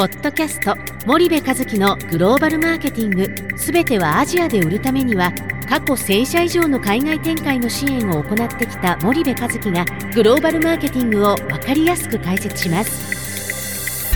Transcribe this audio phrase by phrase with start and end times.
[0.00, 3.58] ポッドキャスト森部和樹のグローバルマーケティング。
[3.58, 5.30] すべてはアジアで売るためには
[5.68, 9.84] 過去1000社以上の海外展開の支援を行ってきた森部和樹が
[10.14, 14.10] グローバルマーケティングを分かりやすく解説します。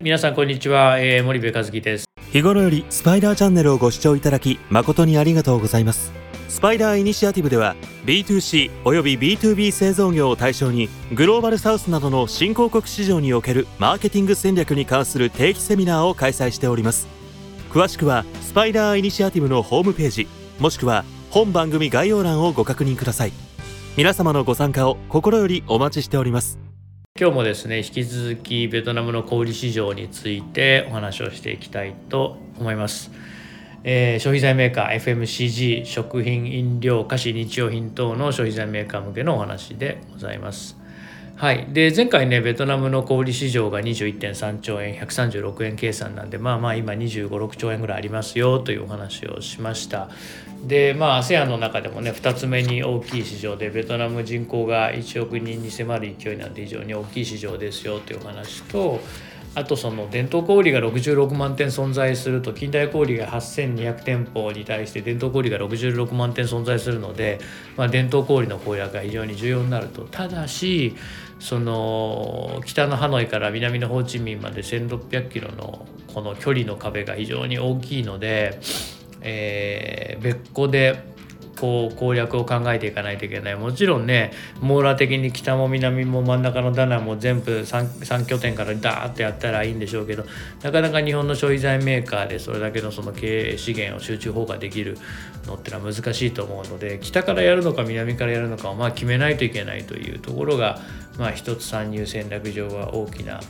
[0.00, 2.06] 皆さんこんにちは、えー、森部和樹です。
[2.32, 6.17] 日頃よりスパイダーチャンネルをご視聴いただき誠にありがとうございます
[6.48, 7.76] スパイダーイニシアティブでは
[8.06, 17.06] B2C および B2B 製造業を対象にグローバルサウスなどの新興国市場におけるマーケティング戦略に関する定期セミナーを開催しております。
[17.70, 20.26] 詳しくはスパイダーイニシアティブのホームページ
[20.58, 23.32] もしくは本番組概要欄をご確認ください。
[23.98, 26.58] 皆様のご参加を心よりお待ちしております。
[27.20, 33.10] 今日もですね引き続きベトナムの小売市場についてお話をしていきたいと思います。
[33.84, 40.78] えー、消費財メーカー FMCG 食品飲料菓子日用品等の消費財メーカー向けのお話でございます。
[41.38, 50.08] はい、で前回ねベトナムの小売市場が21.3兆円136円計算なんでまあまあ今2 5 6兆円ぐらいありますよというお話をしました
[50.66, 58.98] でまあ ASEAN の中でもね2つ目に大きい市場でベトナム人口が1億人に迫る勢いなんで非常に大きい市場ですよというお話と
[59.58, 67.40] あとその伝統小売が66万店存在すると近代小売が8200店舗に対して伝統小売が66万店存在するので、
[67.76, 70.02] まあ、伝統小売の攻略が非常に重要になると。
[70.04, 70.94] ただし
[71.40, 78.60] その北のハノイから南のホーチミンまで1600キロのこの距離の壁が非常に大きいので、
[79.22, 81.02] えー、別個で
[81.58, 83.56] こう攻略を考えていかないといけない。
[83.56, 90.24] もちろんね網羅的に北も南も真ん中のダナも全部 3, 3拠点からダーッとやったらいいんでしょうけど
[90.62, 94.96] なかなか日本の消費財メーカーでそれだけのその経営資源を集中放火できる
[95.46, 100.78] のってのは難しいと思うので北からやるのか南からやるのかをまあ決めないといけないというところが
[101.18, 103.40] まあ一つ参入戦略上は大きな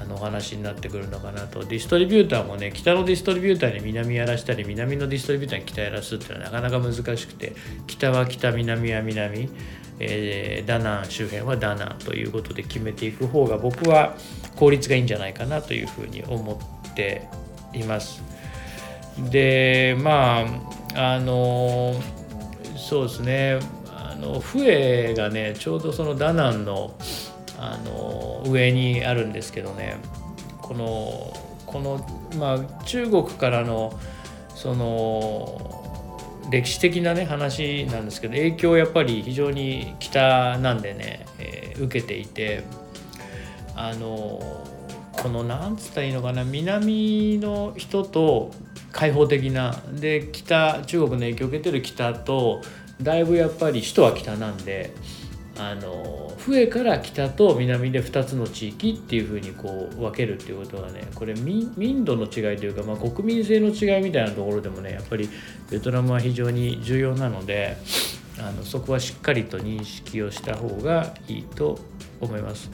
[0.00, 7.54] あのお話になってくるのかなとディストリビューターもね北のディストリビューターに南やらしたり南のディストリビューターに北やらすっていうのはなかなか難しくて
[7.86, 9.50] 北は北南は南、
[9.98, 14.16] えー、ダナン周辺はダナンということで決めていく方が僕は
[14.56, 17.28] 効率がいいんじゃないかなというふうに思って
[17.74, 18.22] います。
[19.30, 20.46] でま
[20.94, 21.94] ああの
[22.76, 23.58] そうですね
[23.88, 26.94] あの笛がねちょうどそのダナンの
[27.62, 29.96] あの上にあるんですけどね
[30.62, 31.32] この
[31.66, 32.04] この、
[32.38, 33.92] まあ、中国からの
[34.54, 35.76] その
[36.50, 42.64] 歴史的なね話なんですけど影響やっぱり非常に北なんでね、えー、受けていて
[43.76, 44.40] あの
[45.12, 48.52] このなんつったらいいのかな南の人と
[48.90, 52.62] 開放的なで北中国の影響を受けてる北と
[53.02, 54.94] だいぶやっぱり首都は北なんで。
[55.62, 65.28] あの笛から北と南で2つの地域っていうふうにこう分けるっていうことはねこれ民度の違いというか、まあ、国民性の違いみたいなところでもねやっぱり
[65.70, 67.76] ベトナムは非常に重要なので
[68.38, 71.78] あのそこはしっかりと認識をした方がいいと
[72.22, 72.70] 思います。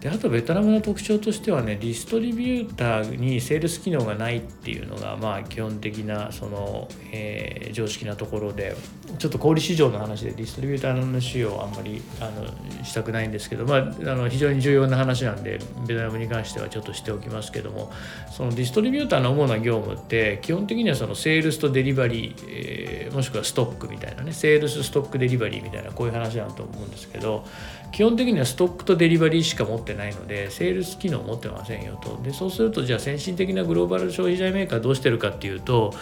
[0.00, 8.74] であとベトナムの特徴としてはねディストリビューターにセールス機能がないっていうのがまあ基本的なその、えー、常識なところで
[9.18, 13.82] ちょっと小売市場の話でディストリビューターの話をあんまりあのしたくないんですけど、まあ、あ
[14.14, 17.92] の非常に重要な話なんでベトナムに関してはちょっとしておきますけども
[18.32, 27.44] そのディストリビューターの主な業務って基本的にはそのセールスとデリバリー、えー、もしくはストックみたいなねセールスストックデリバリーみたいなこういう話だと思うんですけど
[27.92, 32.20] 基本的にはストックとデリバリーしか持ってないのでセールス機能を持ってませんよと。
[32.22, 35.92] でそうするとじゃあ先進的なグローバル消費財メーカーどうしてるかっていうと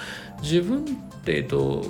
[0.42, 0.84] 自分
[1.26, 1.84] えっと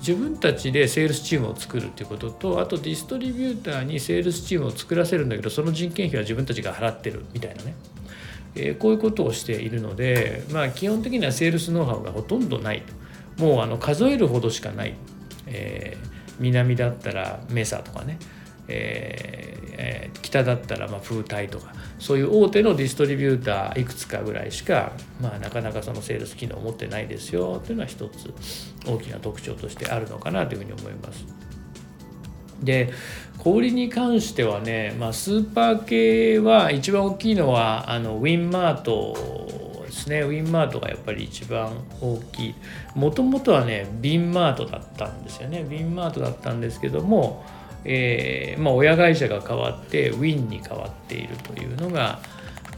[0.00, 7.74] 自分たちでセールスチームを作るっていうこととあとディストリビューターにセールスチームを作らせるんだけどその人件費は自分たちが払ってるみたいなね、
[8.54, 13.03] え、こういうことをしているのでまあ基本的にはセールスノウハウがほとんどないと。
[13.38, 14.94] もうあの数えるほどしかない、
[15.46, 16.08] えー、
[16.38, 18.18] 南だったらメサとかね
[18.66, 28.32] えー、北だったらまあ風体とかそういう大手のディストリビューターいくつかぐらいしか、まあ、なかなかそのセールス機能を持ってないですよというのは一つ
[28.86, 31.24] 大きな特徴としてあるのかなというふうに思います。
[32.62, 32.90] で
[33.38, 39.63] 小売に関してはね、まあ、スーパー系は一番大きいのはあのウィンマート
[39.94, 42.54] ですねウィンマートがやっぱり一番大きい
[42.94, 47.44] もともとはねビンマートだったんですよねビンマートだったんですけども
[47.84, 52.20] えー、まあ、親会社が変わってウィンに変わっているというのが、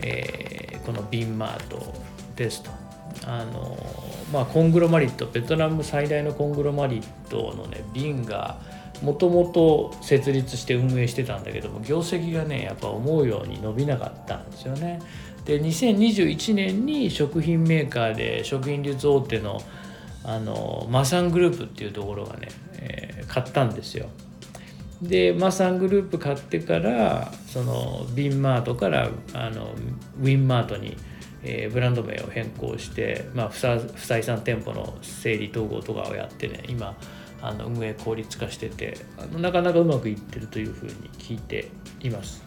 [0.01, 1.95] えー、このビンマート
[2.35, 2.71] ですと。
[3.25, 3.79] あの
[4.33, 8.59] まあ、コングロマリットベトナム最大のコングロマリットのねビンが
[9.03, 15.01] もともと設立して運営してたんだけども業績がねやっぱ思うように伸びなかったんですよね。
[15.47, 19.61] で2021年に食品メーカーで食品流通大手の
[20.25, 22.49] あのマサングループっていうところがね、
[22.79, 24.09] えー、買ったんですよ。
[25.01, 29.75] でマサングループ買ってからそのビンマートからあの
[30.21, 30.97] ウィンマートに、
[31.45, 36.97] えー、ブランド名を変更して、まあ、不採算店舗の整理統合とかをやってね今
[37.41, 41.69] あの運営効率化しててあのなかなかうまくいってるというふうに聞いて
[42.01, 42.43] います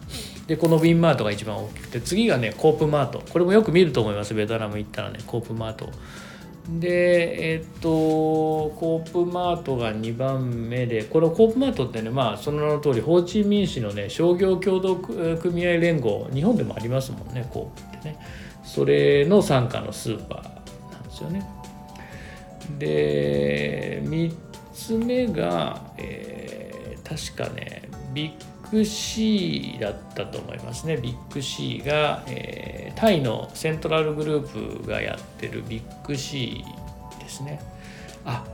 [0.50, 3.22] でこのウィンマートが一番大きくて次がねコープマート。
[3.30, 4.34] これもよく見ると思います。
[4.34, 5.88] ベトナム行ったらねコープマート。
[6.80, 18.18] でえっとコープマートが2番目でこのコープマートってねまあその名の通りホーチミン市のね商業協同組合連合日本でもありますもんねコープってね。
[18.64, 21.48] それの傘下のスーパーなんですよね。
[22.76, 24.34] で3
[24.74, 30.96] つ目が、えー、確かねビッグシーだったと思いますね。
[30.96, 37.60] ビッグシーが、えー、タイのセントラルグループがやってるビッグシーですね。
[38.24, 38.44] あ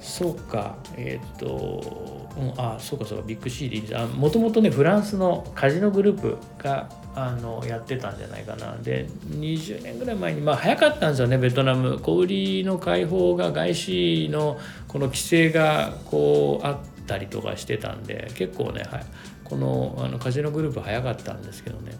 [0.00, 0.76] そうか。
[0.96, 3.24] えっ、ー、と、うん、あそうかそうか。
[3.26, 4.16] ビッグシーでいいんです。
[4.16, 8.76] もともとねフランスのカジノグループがあのやってたんじゃないかな。
[8.82, 11.98] で20年ぐらい前にまあ早かったんですよねベトナム。
[12.00, 14.58] 小売りの解放が外資の
[14.88, 19.06] この規制がこうあってたりとかしてたんで結構ね、はい、
[19.44, 21.92] このあのカジノグループ早かったんですけどね。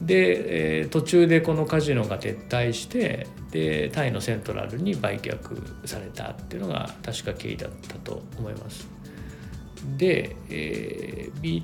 [0.00, 8.88] で、えー、途中でこのカジノが撤退してでタイのセントラルに売却されたっていうのが確か経緯だったと思います。
[9.96, 11.62] で、えー、3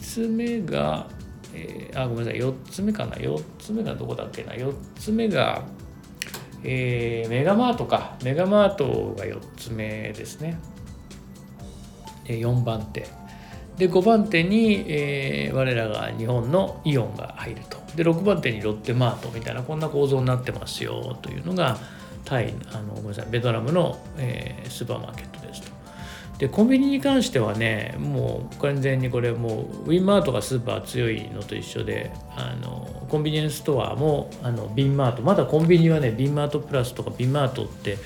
[0.00, 1.08] つ目が
[1.54, 5.62] えー、あごめんなさい4つ目かな？4つ目がどこだっけな？4つ目が、
[6.64, 8.16] えー、メガマートか。
[8.24, 10.58] メガマートが4つ目ですね。
[12.24, 13.06] 4番手。
[13.76, 17.78] で5番手に、えー、我らが日本のイオンが入ると。
[17.96, 21.78] で6番手にロッテマートみたいなこんな構造になってますよというのが
[22.24, 25.72] タイあのごめんなさいベトナムの、えー、スーパーマーケットですと。
[26.38, 35.22] でコンビニに関してはねもう完全にこれもうウィンマートがスーパー強いのと一緒であのコンビニエンスストアもあのビンマート。
[35.22, 37.98] まだコンビニはねビンマートプラスとかビンマートって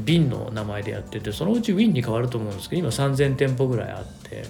[0.00, 4.44] 瓶の名前でやっててそのうちウィンに変わると思うんですけど今3000店舗ぐらいあって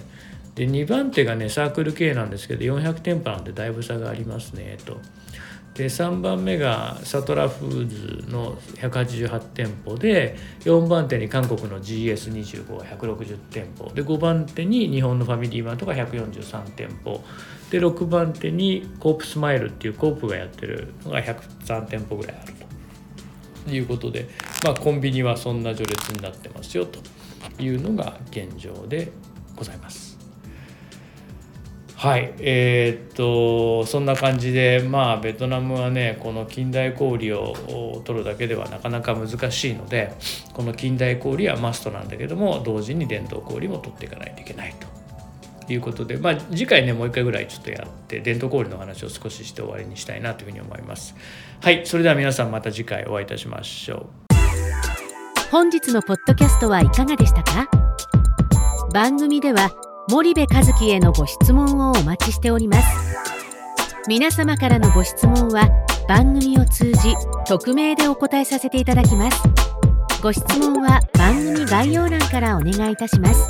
[0.55, 4.99] で2番手がねサークル系なんですけど400店舗なんでだいぶ差がありますねと。
[5.75, 13.91] で3番目がサトラフーズの188店舗で4番手に韓国の GS25 が160店舗。
[13.93, 17.21] で5番手に日本のファミリーマートが143店舗。
[17.69, 22.64] で6番手にコープスマイルっていうコープがやってるのが103店舗ぐらいあると。
[23.67, 24.27] いうことで、
[24.63, 26.99] まあ、コンビニはそんな序列になってますよと
[27.61, 29.11] いうのが現状で
[29.55, 30.15] ございます。
[31.95, 40.13] はいえー、っとそんな感じでまあベトナムはねこの近代小売を取るだけではなかなか難しいので
[40.53, 44.87] この近代小売はマストなんだけども同時に伝統小売も取っていかないといけないと
[45.73, 51.15] いうことでまあ次回ねもう一回ぐらいちょっとやって伝統小売の話を少しして終わりにしたいなというふうに思います。
[51.61, 54.35] はいそれでは皆さんまた次回お会いいたしましょう。
[55.51, 57.69] 本日のポッドキャストはいかがでしたか？
[58.93, 59.71] 番組では
[60.09, 62.87] 森部和樹へのご質問をお待ちしております。
[64.07, 65.67] 皆様からのご質問は
[66.07, 67.15] 番組を通じ
[67.47, 69.41] 匿名でお答えさせていただきます。
[70.21, 73.49] ご質問は番組概要欄からお願いいたします。